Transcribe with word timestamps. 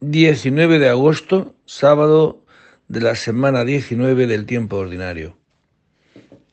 19 0.00 0.78
de 0.80 0.88
agosto, 0.88 1.54
sábado 1.66 2.44
de 2.88 3.00
la 3.00 3.14
semana 3.14 3.64
19 3.64 4.26
del 4.26 4.44
tiempo 4.44 4.76
ordinario. 4.76 5.38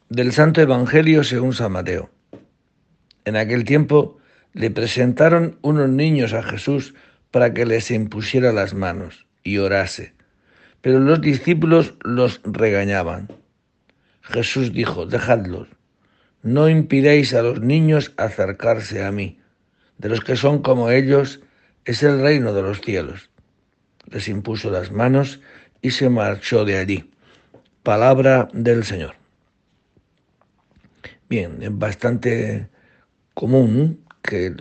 Del 0.09 0.31
Santo 0.31 0.61
Evangelio 0.61 1.23
según 1.23 1.53
San 1.53 1.71
Mateo. 1.71 2.11
En 3.25 3.35
aquel 3.35 3.65
tiempo 3.65 4.17
le 4.53 4.69
presentaron 4.69 5.57
unos 5.61 5.89
niños 5.89 6.33
a 6.33 6.43
Jesús 6.43 6.93
para 7.31 7.53
que 7.53 7.65
les 7.65 7.89
impusiera 7.91 8.53
las 8.53 8.73
manos 8.73 9.25
y 9.43 9.57
orase. 9.57 10.13
Pero 10.81 10.99
los 10.99 11.19
discípulos 11.19 11.95
los 12.03 12.41
regañaban. 12.43 13.27
Jesús 14.21 14.71
dijo, 14.71 15.05
dejadlos, 15.07 15.67
no 16.43 16.69
impidáis 16.69 17.33
a 17.33 17.41
los 17.41 17.59
niños 17.59 18.13
acercarse 18.17 19.03
a 19.03 19.11
mí. 19.11 19.39
De 19.97 20.09
los 20.09 20.21
que 20.21 20.35
son 20.35 20.61
como 20.61 20.89
ellos 20.89 21.41
es 21.85 22.03
el 22.03 22.21
reino 22.21 22.53
de 22.53 22.61
los 22.61 22.81
cielos 22.81 23.31
les 24.11 24.27
impuso 24.27 24.69
las 24.69 24.91
manos 24.91 25.39
y 25.81 25.91
se 25.91 26.09
marchó 26.09 26.65
de 26.65 26.77
allí. 26.77 27.11
Palabra 27.83 28.49
del 28.53 28.83
Señor. 28.83 29.15
Bien, 31.29 31.57
es 31.61 31.77
bastante 31.77 32.69
común 33.33 34.03
que 34.21 34.55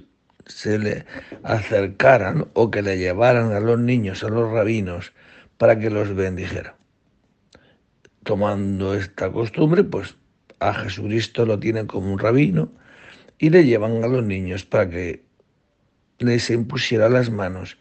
se 0.47 0.79
le 0.79 1.05
acercaran 1.43 2.49
o 2.55 2.71
que 2.71 2.83
le 2.83 2.97
llevaran 2.97 3.52
a 3.52 3.61
los 3.61 3.79
niños, 3.79 4.25
a 4.25 4.29
los 4.29 4.51
rabinos, 4.51 5.13
para 5.59 5.79
que 5.79 5.91
los 5.91 6.15
bendijeran. 6.15 6.75
Tomando 8.23 8.95
esta 8.95 9.30
costumbre, 9.33 9.85
pues 9.85 10.16
a 10.61 10.73
Jesucristo 10.75 11.45
lo 11.45 11.59
tienen 11.59 11.87
como 11.87 12.13
un 12.13 12.19
rabino 12.19 12.73
y 13.39 13.51
le 13.51 13.65
llevan 13.65 14.02
a 14.05 14.07
los 14.07 14.25
niños 14.25 14.65
para 14.65 14.89
que 14.89 15.25
les 16.20 16.51
impusiera 16.51 17.09
las 17.09 17.30
manos 17.30 17.79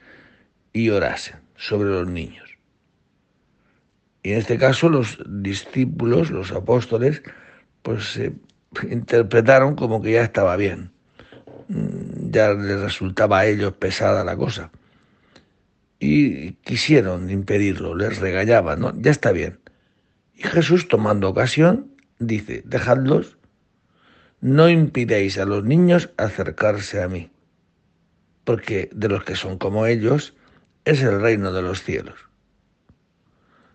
y 0.74 0.90
orasen 0.90 1.38
sobre 1.56 1.90
los 1.90 2.08
niños. 2.08 2.58
Y 4.24 4.32
en 4.32 4.40
este 4.40 4.58
caso 4.58 4.90
los 4.90 5.20
discípulos, 5.28 6.32
los 6.32 6.52
apóstoles, 6.52 7.22
pues 7.84 8.14
se 8.14 8.34
interpretaron 8.90 9.76
como 9.76 10.02
que 10.02 10.14
ya 10.14 10.24
estaba 10.24 10.56
bien. 10.56 10.92
Mm, 11.68 12.32
ya 12.32 12.54
les 12.54 12.80
resultaba 12.80 13.40
a 13.40 13.46
ellos 13.46 13.74
pesada 13.74 14.24
la 14.24 14.36
cosa. 14.36 14.72
Y 16.00 16.54
quisieron 16.64 17.30
impedirlo, 17.30 17.96
les 17.96 18.20
regañaban, 18.20 18.80
¿no? 18.80 18.94
Ya 19.02 19.12
está 19.12 19.32
bien. 19.32 19.60
Y 20.36 20.44
Jesús, 20.44 20.88
tomando 20.88 21.30
ocasión, 21.30 21.92
dice, 22.20 22.64
dejadlos, 22.66 23.38
no 24.42 24.70
impidéis 24.70 25.38
a 25.38 25.46
los 25.46 25.66
niños 25.66 26.12
acercarse 26.16 27.02
a 27.02 27.10
mí, 27.10 27.30
porque 28.50 28.90
de 28.92 29.10
los 29.10 29.24
que 29.26 29.36
son 29.36 29.60
como 29.60 29.86
ellos, 29.86 30.34
es 30.84 31.04
el 31.04 31.22
reino 31.22 31.54
de 31.54 31.62
los 31.62 31.84
cielos. 31.84 32.16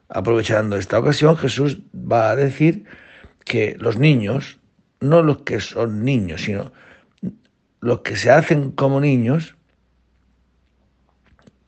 Aprovechando 0.09 0.75
esta 0.77 0.99
ocasión, 0.99 1.37
Jesús 1.37 1.79
va 1.95 2.31
a 2.31 2.35
decir 2.35 2.85
que 3.45 3.77
los 3.79 3.99
niños, 3.99 4.59
no 4.99 5.23
los 5.23 5.43
que 5.43 5.61
son 5.61 6.05
niños, 6.05 6.43
sino 6.43 6.73
los 7.83 8.01
que 8.01 8.17
se 8.17 8.33
hacen 8.33 8.73
como 8.73 9.01
niños, 9.01 9.55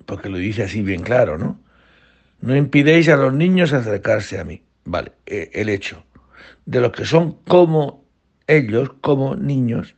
porque 0.05 0.29
lo 0.29 0.39
dice 0.39 0.65
así 0.65 0.83
bien 0.83 1.05
claro, 1.05 1.39
¿no? 1.39 1.61
No 2.41 2.57
impidéis 2.57 3.09
a 3.09 3.15
los 3.15 3.33
niños 3.33 3.73
acercarse 3.73 4.41
a 4.41 4.45
mí. 4.45 4.65
Vale, 4.85 5.13
e, 5.27 5.53
el 5.55 5.69
hecho 5.69 6.05
de 6.65 6.81
los 6.81 6.91
que 6.91 7.05
son 7.05 7.35
como 7.47 8.05
ellos, 8.49 8.91
como 9.01 9.37
niños, 9.37 9.95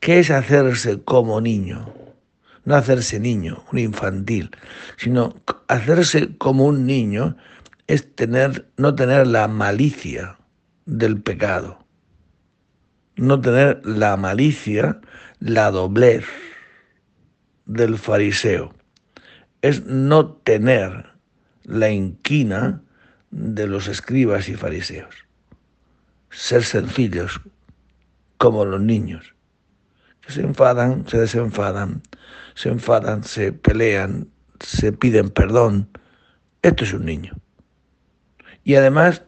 ¿qué 0.00 0.18
es 0.18 0.32
hacerse 0.32 1.04
como 1.04 1.40
niño? 1.40 2.05
No 2.66 2.74
hacerse 2.74 3.18
niño, 3.18 3.64
un 3.72 3.78
infantil, 3.78 4.50
sino 4.98 5.34
hacerse 5.68 6.36
como 6.36 6.64
un 6.66 6.84
niño 6.84 7.36
es 7.86 8.14
tener, 8.16 8.68
no 8.76 8.94
tener 8.94 9.28
la 9.28 9.46
malicia 9.46 10.36
del 10.84 11.22
pecado, 11.22 11.78
no 13.14 13.40
tener 13.40 13.80
la 13.86 14.16
malicia, 14.16 15.00
la 15.38 15.70
doblez 15.70 16.26
del 17.66 17.98
fariseo, 17.98 18.74
es 19.62 19.84
no 19.84 20.32
tener 20.32 21.06
la 21.62 21.90
inquina 21.90 22.82
de 23.30 23.68
los 23.68 23.86
escribas 23.86 24.48
y 24.48 24.54
fariseos, 24.54 25.14
ser 26.30 26.64
sencillos 26.64 27.40
como 28.38 28.64
los 28.64 28.80
niños, 28.80 29.35
se 30.28 30.42
enfadan, 30.42 31.06
se 31.06 31.18
desenfadan, 31.18 32.02
se 32.54 32.68
enfadan, 32.68 33.24
se 33.24 33.52
pelean, 33.52 34.28
se 34.60 34.92
piden 34.92 35.30
perdón. 35.30 35.88
Esto 36.62 36.84
es 36.84 36.92
un 36.92 37.04
niño. 37.04 37.34
Y 38.64 38.74
además 38.74 39.22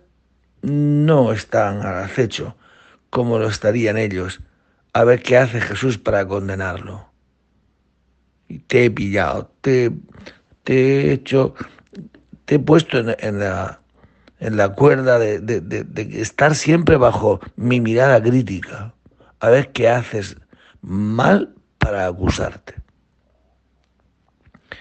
no 0.63 1.33
están 1.33 1.83
al 1.83 2.03
acecho 2.05 2.57
como 3.11 3.39
lo 3.39 3.49
estarían 3.49 3.97
ellos 3.97 4.41
a 4.93 5.05
ver 5.05 5.23
qué 5.23 5.39
hace 5.39 5.61
Jesús 5.61 5.99
para 5.99 6.27
condenarlo. 6.27 7.09
Y 8.49 8.59
te 8.61 8.87
he 8.87 8.91
pillado, 8.91 9.53
te, 9.61 9.93
te 10.65 10.75
he 10.75 11.13
hecho, 11.13 11.55
te 12.47 12.57
he 12.57 12.59
puesto 12.59 12.99
en, 12.99 13.39
la, 13.39 13.81
en 14.41 14.57
la 14.57 14.71
cuerda 14.71 15.19
de, 15.19 15.39
de 15.39 16.21
estar 16.21 16.55
siempre 16.55 16.97
bajo 16.97 17.41
mi 17.57 17.81
mirada 17.81 18.21
crítica, 18.23 18.95
a 19.41 19.51
ver 19.51 19.71
qué 19.73 19.89
haces 19.89 20.37
mal 20.83 21.55
para 21.79 22.07
acusarte. 22.07 22.75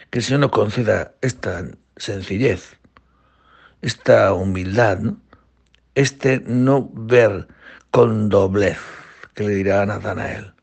Que 0.10 0.20
el 0.20 0.24
Señor 0.24 0.42
nos 0.42 0.52
conceda 0.52 1.16
esta 1.22 1.66
sencillez, 1.98 2.78
esta 3.82 4.34
humildad, 4.34 5.00
este 5.96 6.42
no 6.46 6.90
ver 6.94 7.48
con 7.92 8.30
doblez, 8.30 8.80
que 9.34 9.44
le 9.44 9.56
dirá 9.56 9.82
a 9.82 9.86
Natanael. 9.86 10.54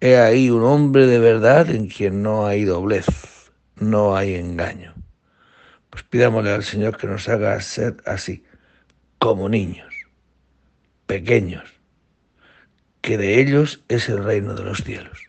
He 0.00 0.18
ahí 0.18 0.50
un 0.50 0.62
hombre 0.62 1.06
de 1.06 1.18
verdad 1.18 1.70
en 1.70 1.88
quien 1.88 2.22
no 2.22 2.46
hay 2.46 2.64
doblez, 2.64 3.06
no 3.76 4.16
hay 4.16 4.34
engaño. 4.34 4.94
Pues 5.90 6.02
pidámosle 6.04 6.52
al 6.52 6.64
Señor 6.64 6.96
que 6.96 7.06
nos 7.06 7.28
haga 7.28 7.60
ser 7.60 7.96
así, 8.04 8.44
como 9.18 9.48
niños, 9.48 9.92
pequeños, 11.06 11.64
que 13.06 13.16
de 13.16 13.40
ellos 13.40 13.84
es 13.86 14.08
el 14.08 14.24
reino 14.24 14.54
de 14.54 14.64
los 14.64 14.82
cielos. 14.82 15.28